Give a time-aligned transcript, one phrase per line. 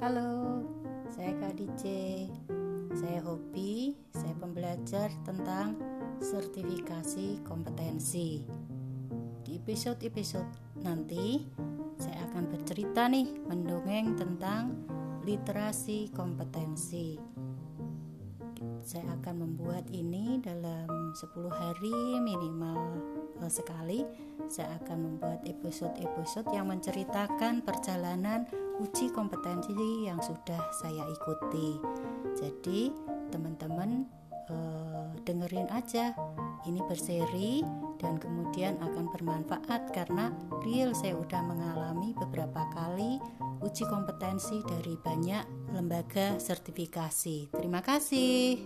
[0.00, 0.64] Halo,
[1.12, 1.84] saya Kak DJ.
[2.96, 5.76] Saya hobi, saya pembelajar tentang
[6.24, 8.40] sertifikasi kompetensi.
[9.44, 11.44] Di episode-episode nanti,
[12.00, 14.72] saya akan bercerita nih mendongeng tentang
[15.28, 17.20] literasi kompetensi.
[18.80, 22.96] Saya akan membuat ini dalam 10 hari minimal
[23.44, 24.08] eh, sekali
[24.48, 28.48] saya akan membuat episode-episode yang menceritakan perjalanan
[28.80, 31.76] uji kompetensi yang sudah saya ikuti.
[32.40, 32.90] Jadi,
[33.28, 34.08] teman-teman
[34.48, 36.16] eh, dengerin aja.
[36.60, 37.64] Ini berseri
[37.96, 40.28] dan kemudian akan bermanfaat karena
[40.60, 43.16] real saya udah mengalami beberapa kali
[43.64, 47.52] uji kompetensi dari banyak lembaga sertifikasi.
[47.56, 48.60] Terima kasih.